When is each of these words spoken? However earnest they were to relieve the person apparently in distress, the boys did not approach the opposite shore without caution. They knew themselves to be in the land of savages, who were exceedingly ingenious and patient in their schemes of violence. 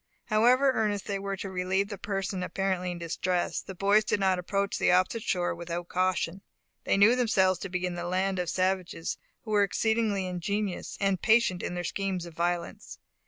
However 0.25 0.71
earnest 0.71 1.05
they 1.05 1.19
were 1.19 1.37
to 1.37 1.51
relieve 1.51 1.89
the 1.89 1.97
person 1.99 2.41
apparently 2.41 2.89
in 2.89 2.97
distress, 2.97 3.61
the 3.61 3.75
boys 3.75 4.03
did 4.03 4.19
not 4.19 4.39
approach 4.39 4.79
the 4.79 4.91
opposite 4.91 5.21
shore 5.21 5.53
without 5.53 5.89
caution. 5.89 6.41
They 6.85 6.97
knew 6.97 7.15
themselves 7.15 7.59
to 7.59 7.69
be 7.69 7.85
in 7.85 7.93
the 7.93 8.05
land 8.05 8.39
of 8.39 8.49
savages, 8.49 9.19
who 9.43 9.51
were 9.51 9.61
exceedingly 9.61 10.25
ingenious 10.25 10.97
and 10.99 11.21
patient 11.21 11.61
in 11.61 11.75
their 11.75 11.83
schemes 11.83 12.25
of 12.25 12.33
violence. 12.33 12.97